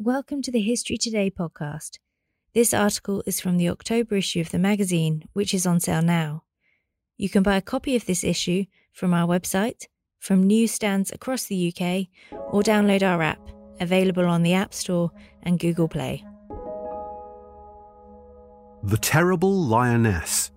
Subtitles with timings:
[0.00, 1.98] Welcome to the History Today podcast.
[2.54, 6.44] This article is from the October issue of the magazine, which is on sale now.
[7.16, 9.86] You can buy a copy of this issue from our website,
[10.20, 12.06] from newsstands across the UK,
[12.52, 13.40] or download our app,
[13.80, 15.10] available on the App Store
[15.42, 16.24] and Google Play.
[18.84, 20.52] The Terrible Lioness.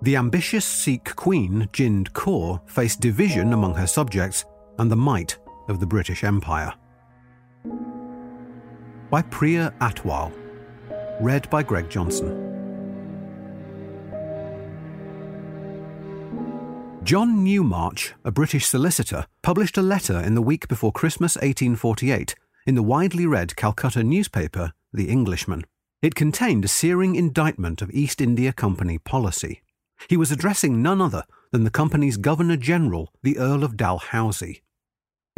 [0.00, 4.44] The ambitious Sikh queen, Jind Kaur, faced division among her subjects
[4.78, 5.36] and the might
[5.68, 6.72] of the British Empire.
[9.10, 10.32] By Priya Atwal.
[11.20, 12.46] Read by Greig Johnson.
[17.02, 22.76] John Newmarch, a British solicitor, published a letter in the week before Christmas 1848 in
[22.76, 25.64] the widely read Calcutta newspaper, The Englishman.
[26.02, 29.62] It contained a searing indictment of East India Company policy.
[30.08, 34.62] He was addressing none other than the company's Governor General, the Earl of Dalhousie.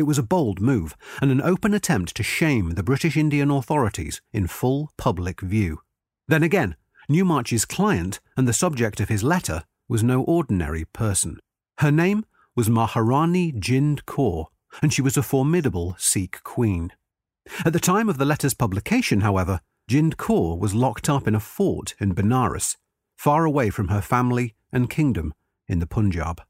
[0.03, 4.21] It was a bold move and an open attempt to shame the British Indian authorities
[4.33, 5.79] in full public view.
[6.27, 6.75] Then again,
[7.09, 11.39] Newmarch's client and the subject of his letter was no ordinary person.
[11.79, 12.25] Her name
[12.57, 14.47] was Maharani Jind Kaur,
[14.83, 16.91] and she was a formidable Sikh queen.
[17.65, 21.41] At the time of the letter's publication, however, Jind Kaur was locked up in a
[21.41, 22.77] fort in Benares,
[23.17, 25.33] far away from her family and kingdom
[25.69, 26.43] in the Punjab.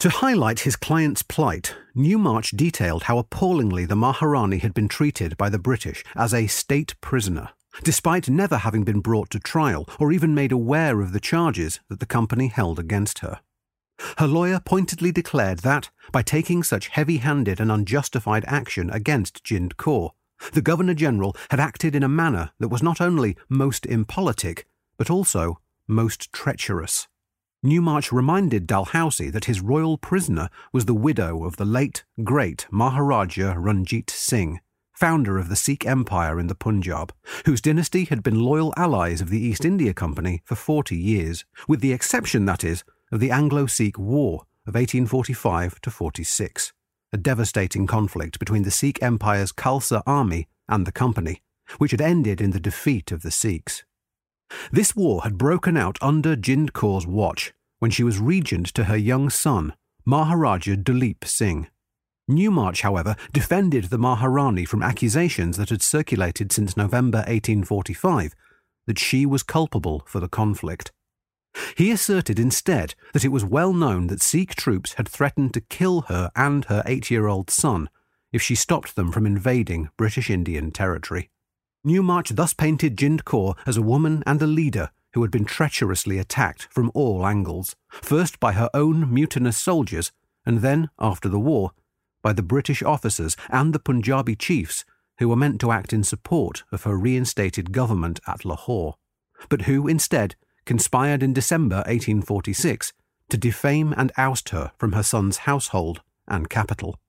[0.00, 5.48] To highlight his client's plight, Newmarch detailed how appallingly the Maharani had been treated by
[5.48, 7.48] the British as a state prisoner,
[7.82, 11.98] despite never having been brought to trial or even made aware of the charges that
[11.98, 13.40] the company held against her.
[14.18, 19.76] Her lawyer pointedly declared that, by taking such heavy handed and unjustified action against Jind
[19.76, 20.10] Kaur,
[20.52, 24.66] the Governor General had acted in a manner that was not only most impolitic,
[24.98, 25.58] but also
[25.88, 27.08] most treacherous.
[27.66, 33.54] Newmarch reminded Dalhousie that his royal prisoner was the widow of the late, great Maharaja
[33.56, 34.60] Ranjit Singh,
[34.92, 37.12] founder of the Sikh Empire in the Punjab,
[37.44, 41.80] whose dynasty had been loyal allies of the East India Company for 40 years, with
[41.80, 46.72] the exception, that is, of the Anglo Sikh War of 1845 to 46,
[47.12, 51.42] a devastating conflict between the Sikh Empire's Khalsa army and the Company,
[51.78, 53.84] which had ended in the defeat of the Sikhs.
[54.70, 58.96] This war had broken out under Jind Kaur's watch when she was regent to her
[58.96, 61.68] young son, Maharaja Duleep Singh.
[62.28, 68.34] Newmarch, however, defended the Maharani from accusations that had circulated since November 1845
[68.86, 70.92] that she was culpable for the conflict.
[71.76, 76.02] He asserted instead that it was well known that Sikh troops had threatened to kill
[76.02, 77.88] her and her eight year old son
[78.32, 81.30] if she stopped them from invading British Indian territory.
[81.84, 86.18] Newmarch thus painted Jind Kaur as a woman and a leader who had been treacherously
[86.18, 90.12] attacked from all angles, first by her own mutinous soldiers,
[90.44, 91.70] and then, after the war,
[92.20, 94.84] by the British officers and the Punjabi chiefs
[95.18, 98.96] who were meant to act in support of her reinstated government at Lahore,
[99.48, 100.36] but who, instead,
[100.66, 102.92] conspired in December 1846
[103.30, 107.00] to defame and oust her from her son's household and capital.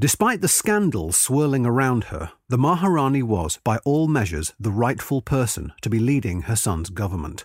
[0.00, 5.72] Despite the scandals swirling around her, the Maharani was, by all measures, the rightful person
[5.82, 7.44] to be leading her son's government.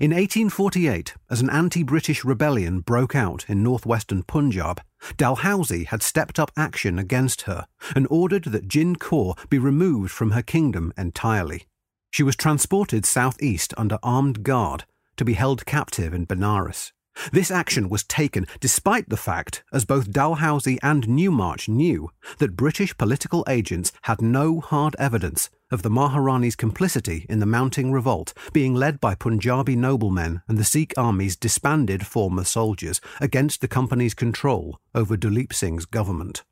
[0.00, 4.80] In 1848, as an anti British rebellion broke out in northwestern Punjab,
[5.16, 10.32] Dalhousie had stepped up action against her and ordered that Jind Kaur be removed from
[10.32, 11.66] her kingdom entirely.
[12.10, 14.86] She was transported southeast under armed guard
[15.16, 16.92] to be held captive in Benares.
[17.32, 22.96] This action was taken despite the fact, as both Dalhousie and Newmarch knew, that British
[22.96, 28.74] political agents had no hard evidence of the Maharani's complicity in the mounting revolt being
[28.74, 34.78] led by Punjabi noblemen and the Sikh army's disbanded former soldiers against the company's control
[34.94, 36.44] over Duleep Singh's government.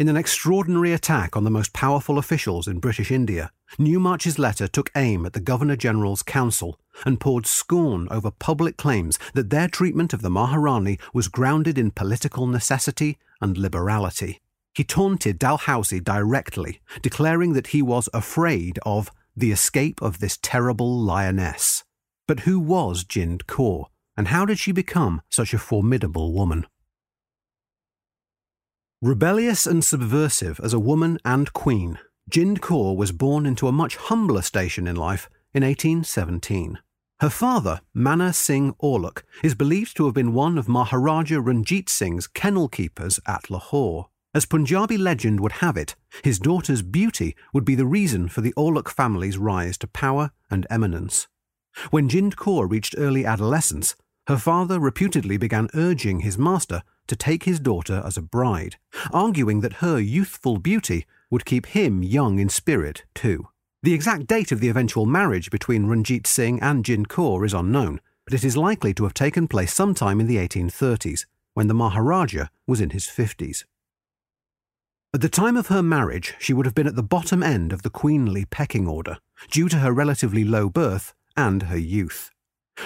[0.00, 4.90] In an extraordinary attack on the most powerful officials in British India, Newmarch's letter took
[4.96, 10.12] aim at the Governor General's Council and poured scorn over public claims that their treatment
[10.12, 14.40] of the Maharani was grounded in political necessity and liberality.
[14.74, 20.98] He taunted Dalhousie directly, declaring that he was afraid of the escape of this terrible
[20.98, 21.84] lioness.
[22.28, 23.86] But who was Jind Kaur,
[24.16, 26.66] and how did she become such a formidable woman?
[29.02, 31.98] Rebellious and subversive as a woman and queen,
[32.30, 36.78] Jind Kaur was born into a much humbler station in life in 1817.
[37.20, 42.26] Her father, Mana Singh Aulakh, is believed to have been one of Maharaja Ranjit Singh's
[42.26, 44.08] kennel keepers at Lahore.
[44.32, 48.54] As Punjabi legend would have it, his daughter's beauty would be the reason for the
[48.54, 51.28] Aulakh family's rise to power and eminence.
[51.90, 53.96] When Jind Kaur reached early adolescence,
[54.26, 58.76] her father reputedly began urging his master to take his daughter as a bride,
[59.12, 63.48] arguing that her youthful beauty would keep him young in spirit too.
[63.82, 68.02] The exact date of the eventual marriage between Ranjit Singh and Jind Kaur is unknown,
[68.26, 71.24] but it is likely to have taken place sometime in the 1830s,
[71.54, 73.64] when the Maharaja was in his 50s.
[75.14, 77.80] At the time of her marriage, she would have been at the bottom end of
[77.80, 79.16] the queenly pecking order,
[79.50, 82.30] due to her relatively low birth and her youth.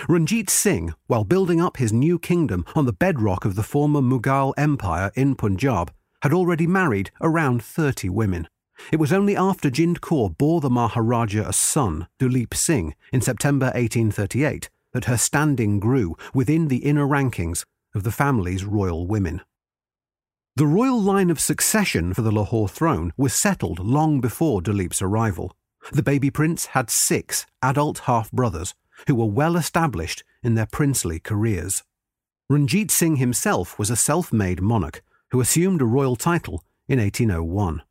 [0.08, 4.54] Ranjit Singh, while building up his new kingdom on the bedrock of the former Mughal
[4.56, 5.92] Empire in Punjab,
[6.22, 8.46] had already married around 30 women.
[8.92, 13.66] It was only after Jind Kaur bore the Maharaja a son, Duleep Singh, in September
[13.66, 17.64] 1838 that her standing grew within the inner rankings
[17.94, 19.40] of the family's royal women.
[20.56, 25.56] The royal line of succession for the Lahore throne was settled long before Duleep's arrival.
[25.92, 28.74] The baby prince had six adult half brothers,
[29.08, 31.82] who were well established in their princely careers.
[32.48, 37.82] Ranjit Singh himself was a self made monarch who assumed a royal title in 1801.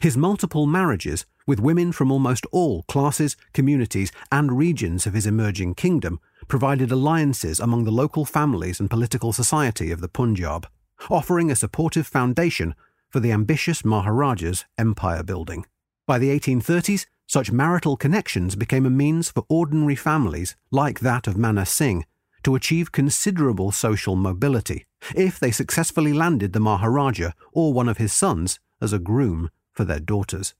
[0.00, 5.74] His multiple marriages with women from almost all classes, communities, and regions of his emerging
[5.74, 10.66] kingdom provided alliances among the local families and political society of the Punjab,
[11.08, 12.74] offering a supportive foundation
[13.08, 15.64] for the ambitious Maharaja's empire building.
[16.06, 21.36] By the 1830s, such marital connections became a means for ordinary families, like that of
[21.36, 22.04] Mana Singh,
[22.44, 24.84] to achieve considerable social mobility
[25.14, 29.84] if they successfully landed the Maharaja or one of his sons as a groom for
[29.84, 30.54] their daughters.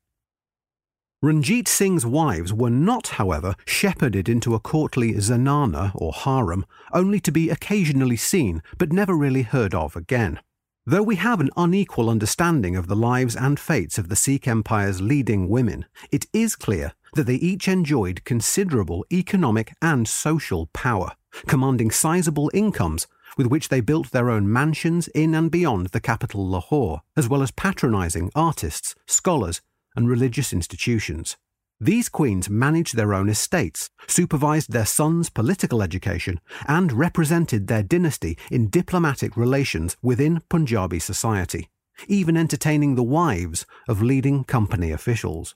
[1.22, 7.32] Ranjit Singh's wives were not, however, shepherded into a courtly zanana or harem, only to
[7.32, 10.40] be occasionally seen but never really heard of again.
[10.84, 15.00] Though we have an unequal understanding of the lives and fates of the Sikh Empire's
[15.00, 21.16] leading women, it is clear that they each enjoyed considerable economic and social power,
[21.48, 26.48] commanding sizable incomes with which they built their own mansions in and beyond the capital
[26.48, 29.60] Lahore, as well as patronizing artists, scholars,
[29.94, 31.36] and religious institutions.
[31.78, 38.38] These queens managed their own estates, supervised their sons' political education, and represented their dynasty
[38.50, 41.68] in diplomatic relations within Punjabi society,
[42.08, 45.54] even entertaining the wives of leading company officials.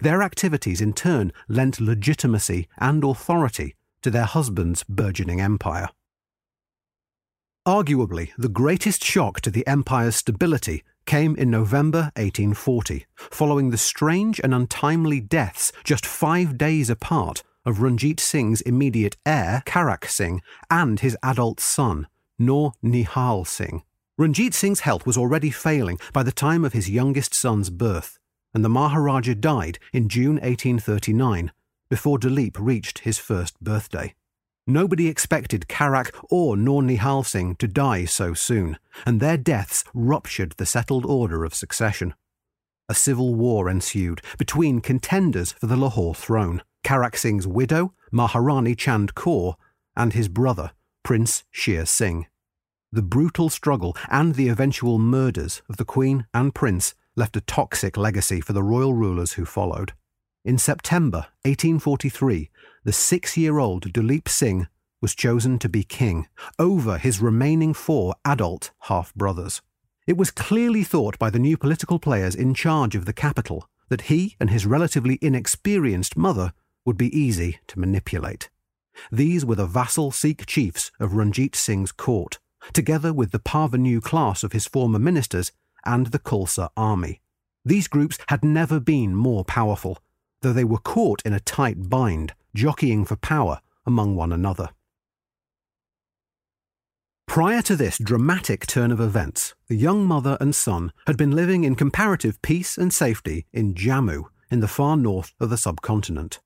[0.00, 5.88] Their activities in turn lent legitimacy and authority to their husbands' burgeoning empire.
[7.68, 14.40] Arguably, the greatest shock to the empire's stability came in November 1840, following the strange
[14.40, 21.00] and untimely deaths just five days apart of Ranjit Singh's immediate heir, Kharak Singh, and
[21.00, 22.06] his adult son,
[22.38, 23.82] Noor Nihal Singh.
[24.16, 28.18] Ranjit Singh's health was already failing by the time of his youngest son's birth,
[28.54, 31.52] and the Maharaja died in June 1839,
[31.90, 34.14] before Duleep reached his first birthday.
[34.70, 40.52] Nobody expected Kharak or Noor Nihal Singh to die so soon, and their deaths ruptured
[40.58, 42.12] the settled order of succession.
[42.86, 49.14] A civil war ensued between contenders for the Lahore throne Kharak Singh's widow, Maharani Chand
[49.14, 49.54] Kaur,
[49.96, 50.72] and his brother,
[51.02, 52.26] Prince Sher Singh.
[52.92, 57.96] The brutal struggle and the eventual murders of the Queen and Prince left a toxic
[57.96, 59.94] legacy for the royal rulers who followed.
[60.44, 62.50] In September 1843,
[62.84, 64.68] the six year old Duleep Singh
[65.00, 66.28] was chosen to be king
[66.58, 69.62] over his remaining four adult half brothers.
[70.06, 74.02] It was clearly thought by the new political players in charge of the capital that
[74.02, 76.52] he and his relatively inexperienced mother
[76.84, 78.48] would be easy to manipulate.
[79.10, 82.38] These were the vassal Sikh chiefs of Ranjit Singh's court,
[82.72, 85.52] together with the parvenu class of his former ministers
[85.84, 87.20] and the Khalsa army.
[87.64, 89.98] These groups had never been more powerful,
[90.42, 94.70] though they were caught in a tight bind, jockeying for power among one another.
[97.26, 101.62] Prior to this dramatic turn of events, the young mother and son had been living
[101.62, 106.40] in comparative peace and safety in Jammu, in the far north of the subcontinent.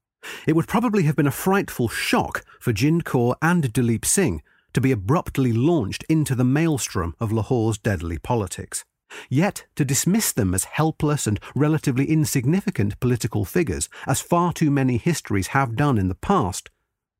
[0.47, 4.81] It would probably have been a frightful shock for Jind Kaur and Duleep Singh to
[4.81, 8.85] be abruptly launched into the maelstrom of Lahore's deadly politics.
[9.29, 14.97] Yet, to dismiss them as helpless and relatively insignificant political figures, as far too many
[14.97, 16.71] histories have done in the past,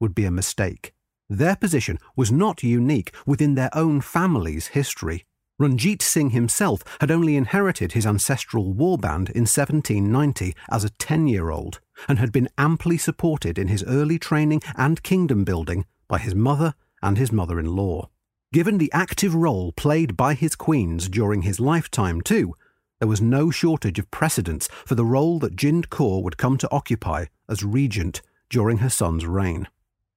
[0.01, 0.93] would be a mistake.
[1.29, 5.25] Their position was not unique within their own family's history.
[5.59, 11.51] Ranjit Singh himself had only inherited his ancestral warband in 1790 as a 10 year
[11.51, 16.35] old and had been amply supported in his early training and kingdom building by his
[16.35, 18.09] mother and his mother in law.
[18.53, 22.55] Given the active role played by his queens during his lifetime, too,
[22.99, 26.71] there was no shortage of precedents for the role that Jind Kaur would come to
[26.71, 29.69] occupy as regent during her son's reign.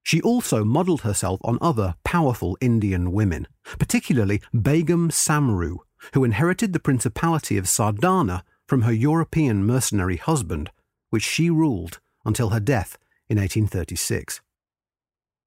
[0.04, 3.48] She also modelled herself on other powerful Indian women,
[3.80, 5.78] particularly Begum Samru,
[6.14, 10.72] who inherited the Principality of Sardhana from her European mercenary husband,
[11.10, 12.98] which she ruled until her death
[13.30, 14.42] in 1836.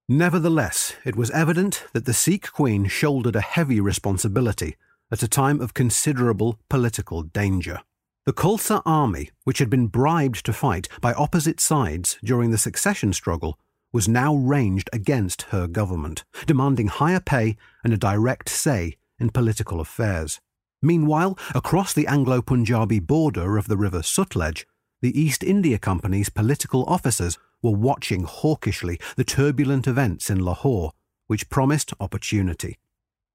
[0.09, 4.77] Nevertheless, it was evident that the Sikh queen shouldered a heavy responsibility
[5.13, 7.81] at a time of considerable political danger.
[8.25, 13.13] The Khalsa army, which had been bribed to fight by opposite sides during the succession
[13.13, 13.59] struggle,
[13.93, 19.79] was now ranged against her government, demanding higher pay and a direct say in political
[19.79, 20.41] affairs.
[20.81, 24.65] Meanwhile, across the Anglo Punjabi border of the river Sutlej,
[25.03, 30.93] the East India Company's political officers were watching hawkishly the turbulent events in Lahore,
[31.27, 32.79] which promised opportunity.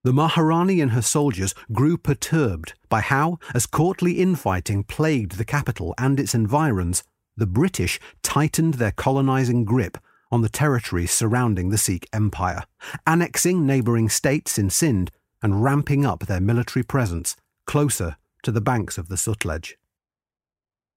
[0.03, 5.93] The Maharani and her soldiers grew perturbed by how, as courtly infighting plagued the capital
[5.97, 7.03] and its environs,
[7.37, 9.97] the British tightened their colonizing grip
[10.29, 12.63] on the territories surrounding the Sikh Empire,
[13.07, 15.11] annexing neighbouring states in Sindh
[15.41, 19.73] and ramping up their military presence closer to the banks of the Sutlej.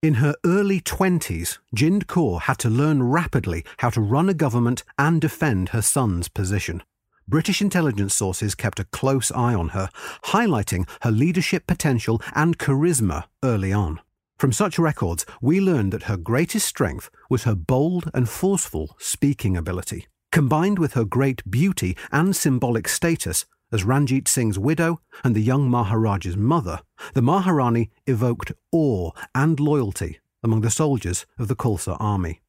[0.02, 4.84] In her early 20s, Jind Kaur had to learn rapidly how to run a government
[4.98, 6.82] and defend her son's position.
[7.26, 9.88] British intelligence sources kept a close eye on her,
[10.26, 14.00] highlighting her leadership potential and charisma early on.
[14.38, 19.56] From such records, we learned that her greatest strength was her bold and forceful speaking
[19.56, 20.06] ability.
[20.30, 25.68] Combined with her great beauty and symbolic status as Ranjit Singh's widow and the young
[25.68, 26.80] Maharaja's mother,
[27.12, 32.40] the Maharani evoked awe and loyalty among the soldiers of the Khalsa army.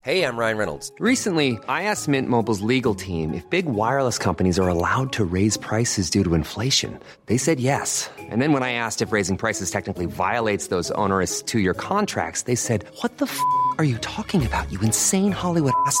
[0.00, 0.92] Hey, I'm Ryan Reynolds.
[0.98, 5.56] Recently, I asked Mint Mobile's legal team if big wireless companies are allowed to raise
[5.56, 6.98] prices due to inflation.
[7.26, 8.10] They said yes.
[8.18, 12.42] And then when I asked if raising prices technically violates those onerous two year contracts,
[12.42, 13.40] they said, What the f
[13.78, 16.00] are you talking about, you insane Hollywood ass?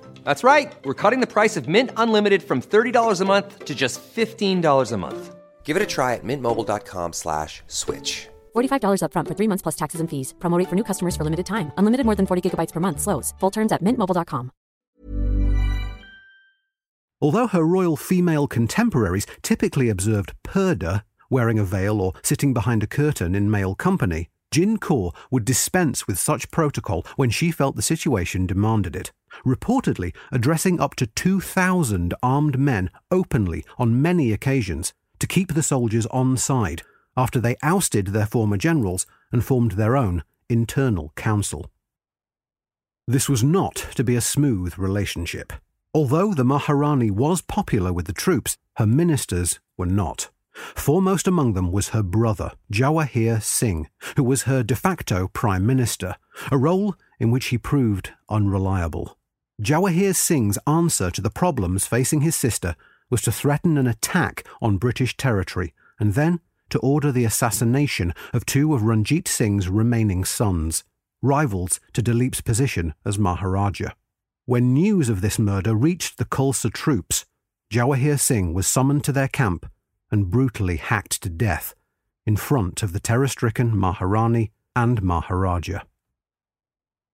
[0.25, 0.73] That's right.
[0.83, 4.97] We're cutting the price of Mint Unlimited from $30 a month to just $15 a
[4.97, 5.35] month.
[5.63, 8.27] Give it a try at mintmobile.com slash switch.
[8.53, 10.33] $45 upfront for three months plus taxes and fees.
[10.39, 11.71] Promote for new customers for limited time.
[11.77, 12.99] Unlimited more than 40 gigabytes per month.
[12.99, 13.33] Slows.
[13.39, 14.51] Full terms at mintmobile.com.
[17.23, 22.87] Although her royal female contemporaries typically observed purdah, wearing a veil or sitting behind a
[22.87, 27.81] curtain in male company, Jind Kaur would dispense with such protocol when she felt the
[27.81, 29.11] situation demanded it,
[29.45, 36.05] reportedly addressing up to 2,000 armed men openly on many occasions to keep the soldiers
[36.07, 36.83] on side
[37.15, 41.69] after they ousted their former generals and formed their own internal council.
[43.07, 45.53] This was not to be a smooth relationship.
[45.93, 50.29] Although the Maharani was popular with the troops, her ministers were not.
[50.53, 56.15] Foremost among them was her brother, Jawahir Singh, who was her de facto prime minister,
[56.51, 59.17] a role in which he proved unreliable.
[59.61, 62.75] Jawahir Singh's answer to the problems facing his sister
[63.11, 66.39] was to threaten an attack on British territory and then
[66.71, 70.83] to order the assassination of two of Ranjit Singh's remaining sons,
[71.21, 73.91] rivals to Duleep's position as Maharaja.
[74.45, 77.25] When news of this murder reached the Khalsa troops,
[77.71, 79.69] Jawahir Singh was summoned to their camp
[80.09, 81.75] and brutally hacked to death
[82.25, 85.81] in front of the terror stricken Maharani and Maharaja.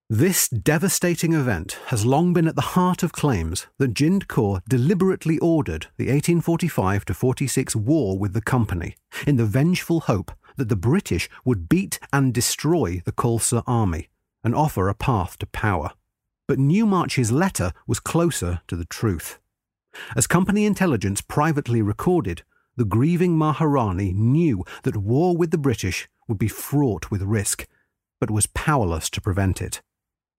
[0.10, 5.38] This devastating event has long been at the heart of claims that Jind Kaur deliberately
[5.40, 8.96] ordered the 1845 46 war with the Company
[9.28, 14.08] in the vengeful hope that the British would beat and destroy the Khalsa army
[14.46, 15.92] and offer a path to power.
[16.48, 19.40] But Newmarch's letter was closer to the truth.
[20.16, 22.44] As company intelligence privately recorded,
[22.78, 27.68] the grieving Maharani knew that war with the British would be fraught with risk,
[28.22, 29.82] but was powerless to prevent it.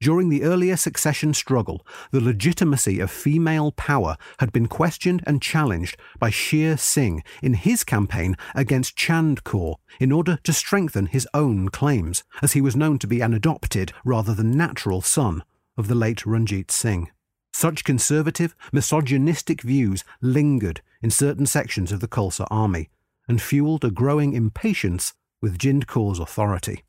[0.01, 5.97] During the earlier succession struggle, the legitimacy of female power had been questioned and challenged
[6.21, 11.69] by Sher Singh in his campaign against Chand Kaur in order to strengthen his own
[11.71, 15.43] claims, as he was known to be an adopted rather than natural son
[15.77, 17.11] of the late Ranjit Singh.
[17.53, 22.89] Such conservative, misogynistic views lingered in certain sections of the Khalsa army
[23.27, 25.13] and fueled a growing impatience
[25.43, 26.85] with Jind Kaur's authority.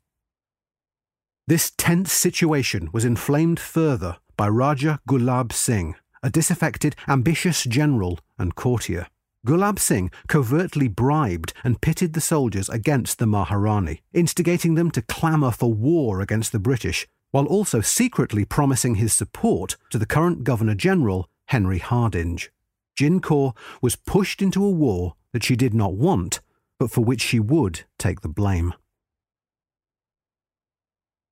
[1.50, 8.54] This tense situation was inflamed further by Raja Gulab Singh, a disaffected, ambitious general and
[8.54, 9.08] courtier.
[9.44, 15.50] Gulab Singh covertly bribed and pitted the soldiers against the Maharani, instigating them to clamour
[15.50, 20.76] for war against the British, while also secretly promising his support to the current Governor
[20.76, 22.52] General, Henry Hardinge.
[22.96, 26.38] Jind Kaur was pushed into a war that she did not want,
[26.78, 28.72] but for which she would take the blame.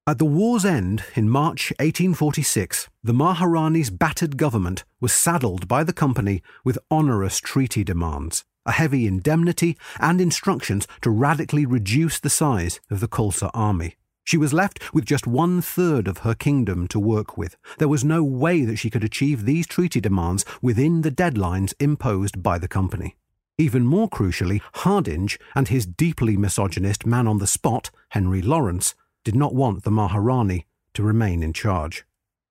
[0.09, 5.93] At the war's end, in March 1846, the Maharani's battered government was saddled by the
[5.93, 12.81] company with onerous treaty demands, a heavy indemnity, and instructions to radically reduce the size
[12.91, 13.97] of the Khalsa army.
[14.25, 17.59] She was left with just one third of her kingdom to work with.
[17.77, 22.43] There was no way that she could achieve these treaty demands within the deadlines imposed
[22.43, 23.19] by the company.
[23.59, 28.95] Even more crucially, Hardinge and his deeply misogynist man on the spot, Henry Lawrence,
[29.29, 30.65] did not want the Maharani
[30.95, 32.07] to remain in charge.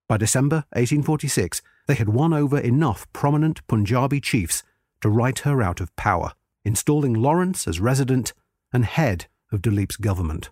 [0.08, 4.62] By December 1846, they had won over enough prominent Punjabi chiefs
[5.02, 8.32] to write her out of power, installing Lawrence as resident
[8.72, 10.52] and head of Duleep's government.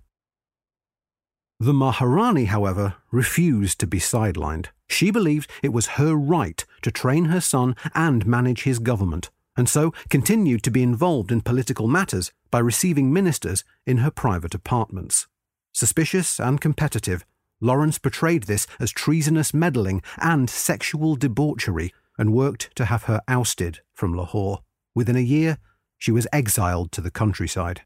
[1.60, 4.70] The Maharani, however, refused to be sidelined.
[4.90, 9.70] She believed it was her right to train her son and manage his government, and
[9.70, 15.28] so continued to be involved in political matters by receiving ministers in her private apartments.
[15.76, 17.26] Suspicious and competitive,
[17.60, 23.82] Lawrence portrayed this as treasonous meddling and sexual debauchery and worked to have her ousted
[23.94, 24.62] from Lahore.
[24.96, 25.58] Within a year,
[25.98, 27.82] she was exiled to the countryside.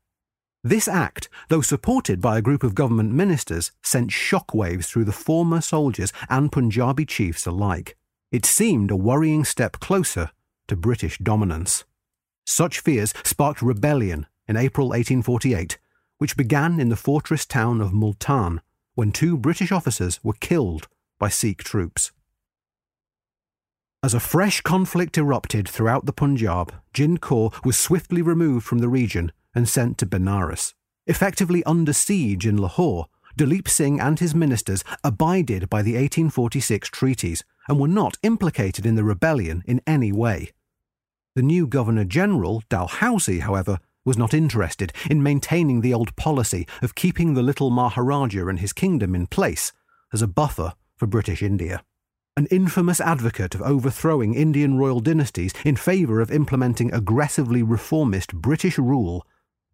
[0.64, 5.60] This act, though supported by a group of government ministers, sent shockwaves through the former
[5.60, 7.98] soldiers and Punjabi chiefs alike.
[8.32, 10.30] It seemed a worrying step closer
[10.68, 11.86] to British dominance.
[12.46, 15.80] Such fears sparked rebellion in April 1848
[16.20, 18.62] which began in the fortress town of Multan
[18.94, 22.12] when two British officers were killed by Sikh troops.
[24.02, 28.88] As a fresh conflict erupted throughout the Punjab, Jind Kaur was swiftly removed from the
[28.88, 30.74] region and sent to Benares.
[31.08, 37.44] Effectively under siege in Lahore, Duleep Singh and his ministers abided by the 1846 treaties
[37.68, 40.52] and were not implicated in the rebellion in any way.
[41.36, 43.80] The new Governor General, Dalhousie, however,
[44.10, 48.74] was not interested in maintaining the old policy of keeping the little Maharaja and his
[48.74, 49.72] kingdom in place
[50.12, 51.84] as a buffer for British India.
[52.36, 58.80] An infamous advocate of overthrowing Indian royal dynasties in favour of implementing aggressively reformist British
[58.80, 59.28] rule,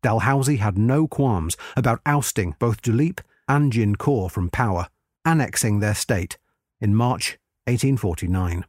[0.04, 4.90] Dalhousie had no qualms about ousting both Duleep and Jind Kaur from power,
[5.24, 6.38] annexing their state
[6.82, 8.66] in March 1849.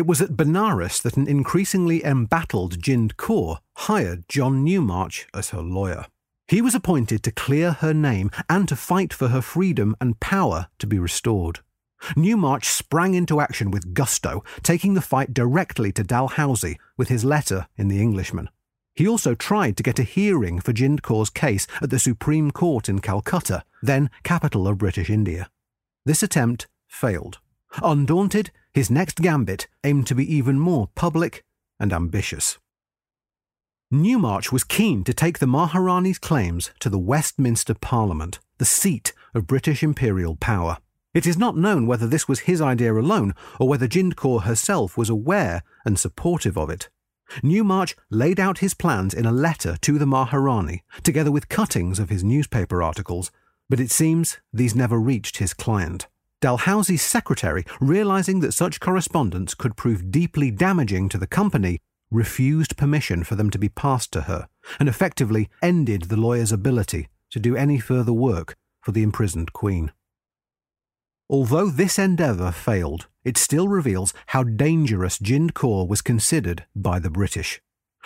[0.00, 5.60] It was at Benares that an increasingly embattled Jind Kaur hired John Newmarch as her
[5.60, 6.06] lawyer.
[6.48, 10.68] He was appointed to clear her name and to fight for her freedom and power
[10.78, 11.60] to be restored.
[12.16, 17.66] Newmarch sprang into action with gusto, taking the fight directly to Dalhousie with his letter
[17.76, 18.48] in The Englishman.
[18.94, 22.88] He also tried to get a hearing for Jind Kaur's case at the Supreme Court
[22.88, 25.50] in Calcutta, then capital of British India.
[26.06, 27.38] This attempt failed.
[27.82, 31.44] Undaunted, his next gambit aimed to be even more public
[31.78, 32.58] and ambitious.
[33.90, 39.48] Newmarch was keen to take the Maharani's claims to the Westminster Parliament, the seat of
[39.48, 40.78] British imperial power.
[41.12, 44.96] It is not known whether this was his idea alone or whether Jind Kaur herself
[44.96, 46.88] was aware and supportive of it.
[47.42, 52.10] Newmarch laid out his plans in a letter to the Maharani, together with cuttings of
[52.10, 53.32] his newspaper articles,
[53.68, 56.06] but it seems these never reached his client.
[56.40, 61.78] Dalhousie's secretary, realizing that such correspondence could prove deeply damaging to the company,
[62.10, 64.48] refused permission for them to be passed to her,
[64.78, 69.92] and effectively ended the lawyer's ability to do any further work for the imprisoned Queen.
[71.28, 77.10] Although this endeavour failed, it still reveals how dangerous Jind Kaur was considered by the
[77.10, 77.60] British.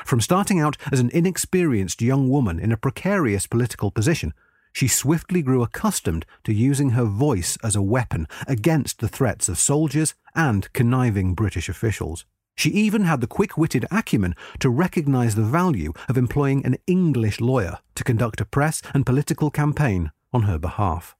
[0.05, 4.35] From starting out as an inexperienced young woman in a precarious political position,
[4.75, 9.59] she swiftly grew accustomed to using her voice as a weapon against the threats of
[9.59, 12.27] soldiers and conniving British officials.
[12.57, 17.41] She even had the quick witted acumen to recognize the value of employing an English
[17.41, 21.17] lawyer to conduct a press and political campaign on her behalf.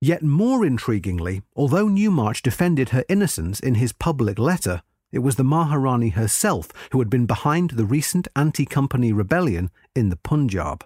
[0.00, 5.44] Yet more intriguingly, although Newmarch defended her innocence in his public letter, it was the
[5.44, 10.84] Maharani herself who had been behind the recent anti company rebellion in the Punjab.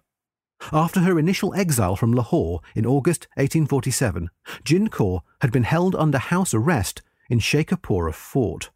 [0.72, 4.30] After her initial exile from Lahore in August 1847,
[4.64, 8.70] Jind Kaur had been held under house arrest in Sheikhupura Fort.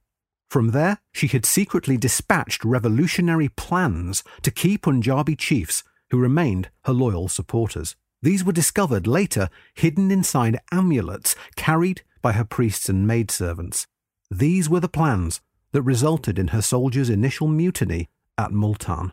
[0.48, 6.92] From there, she had secretly dispatched revolutionary plans to key Punjabi chiefs who remained her
[6.92, 7.96] loyal supporters.
[8.20, 13.86] These were discovered later hidden inside amulets carried by her priests and maidservants.
[14.30, 15.40] These were the plans
[15.72, 19.12] that resulted in her soldiers' initial mutiny at Multan.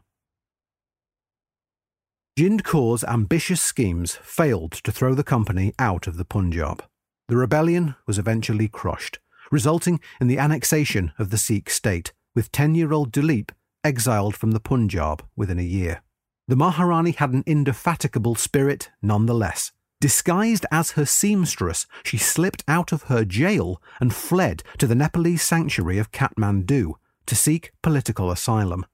[2.39, 6.82] Jind Kaur's ambitious schemes failed to throw the company out of the Punjab.
[7.28, 9.19] The rebellion was eventually crushed,
[9.52, 13.52] resulting in the annexation of the Sikh state, with 10 year old Duleep
[13.84, 16.02] exiled from the Punjab within a year.
[16.47, 19.73] The Maharani had an indefatigable spirit nonetheless.
[19.99, 25.43] Disguised as her seamstress, she slipped out of her jail and fled to the Nepalese
[25.43, 26.93] sanctuary of Kathmandu
[27.25, 28.86] to seek political asylum.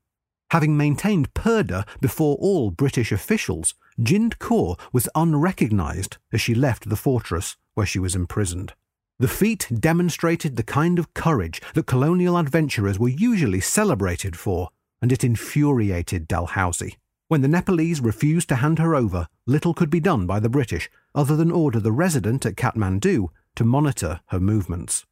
[0.52, 6.96] Having maintained purdah before all British officials, Jind Kaur was unrecognised as she left the
[6.96, 8.74] fortress where she was imprisoned.
[9.18, 14.70] The feat demonstrated the kind of courage that colonial adventurers were usually celebrated for,
[15.02, 16.98] and it infuriated Dalhousie.
[17.28, 20.90] When the Nepalese refused to hand her over, little could be done by the British
[21.16, 25.06] other than order the resident at Kathmandu to monitor her movements.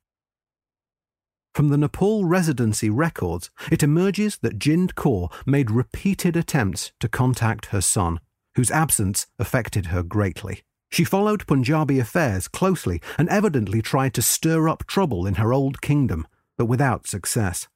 [1.54, 7.68] From the Nepal residency records, it emerges that Jind Kaur made repeated attempts to contact
[7.68, 8.20] her son,
[8.56, 10.63] whose absence affected her greatly.
[10.89, 15.80] She followed Punjabi affairs closely and evidently tried to stir up trouble in her old
[15.80, 16.26] kingdom,
[16.58, 17.68] but without success.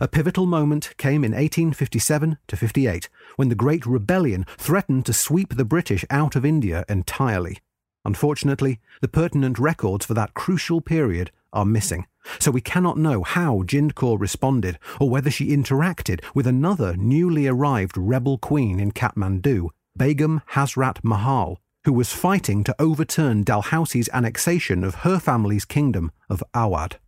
[0.00, 5.56] A pivotal moment came in 1857 to 58 when the Great Rebellion threatened to sweep
[5.56, 7.58] the British out of India entirely.
[8.04, 12.06] Unfortunately, the pertinent records for that crucial period are missing,
[12.38, 17.46] so we cannot know how Jind Kaur responded or whether she interacted with another newly
[17.46, 24.84] arrived rebel queen in Kathmandu, Begum Hazrat Mahal, who was fighting to overturn Dalhousie's annexation
[24.84, 26.98] of her family's kingdom of Awadh.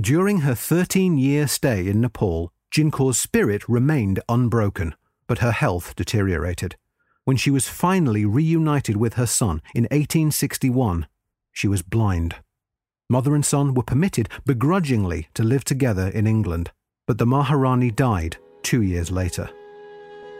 [0.00, 4.94] During her 13 year stay in Nepal, Jind Kaur's spirit remained unbroken,
[5.26, 6.76] but her health deteriorated.
[7.24, 11.06] When she was finally reunited with her son in 1861,
[11.52, 12.36] she was blind.
[13.10, 16.70] Mother and son were permitted begrudgingly to live together in England,
[17.06, 19.48] but the Maharani died two years later.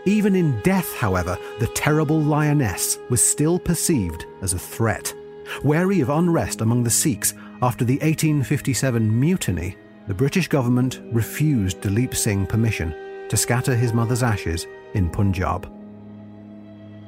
[0.07, 5.15] Even in death, however, the terrible lioness was still perceived as a threat.
[5.63, 9.77] Wary of unrest among the Sikhs after the 1857 mutiny,
[10.09, 12.95] the British government refused Duleep Singh permission
[13.29, 15.71] to scatter his mother's ashes in Punjab.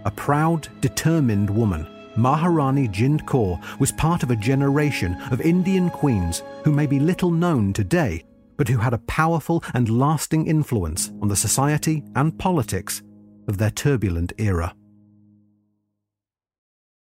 [0.04, 1.86] A proud, determined woman,
[2.16, 7.30] Maharani Jind Kaur was part of a generation of Indian queens who may be little
[7.30, 8.24] known today
[8.56, 13.02] but who had a powerful and lasting influence on the society and politics
[13.48, 14.74] of their turbulent era.